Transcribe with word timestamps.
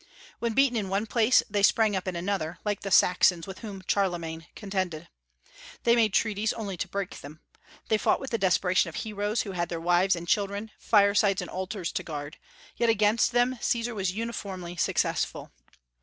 When 0.39 0.53
beaten 0.53 0.75
in 0.77 0.89
one 0.89 1.05
place 1.05 1.43
they 1.47 1.61
sprang 1.61 1.95
up 1.95 2.07
in 2.07 2.15
another, 2.15 2.57
like 2.65 2.81
the 2.81 2.89
Saxons 2.89 3.45
with 3.45 3.59
whom 3.59 3.83
Charlemagne 3.87 4.47
contended. 4.55 5.07
They 5.83 5.95
made 5.95 6.11
treaties 6.11 6.53
only 6.53 6.75
to 6.77 6.87
break 6.87 7.21
them. 7.21 7.39
They 7.87 7.99
fought 7.99 8.19
with 8.19 8.31
the 8.31 8.39
desperation 8.39 8.87
of 8.89 8.95
heroes 8.95 9.41
who 9.43 9.51
had 9.51 9.69
their 9.69 9.79
wives 9.79 10.15
and 10.15 10.27
children, 10.27 10.71
firesides 10.79 11.43
and 11.43 11.51
altars, 11.51 11.91
to 11.91 12.01
guard; 12.01 12.37
yet 12.75 12.89
against 12.89 13.31
them 13.31 13.59
Caesar 13.61 13.93
was 13.93 14.11
uniformly 14.11 14.75
successful. 14.75 15.51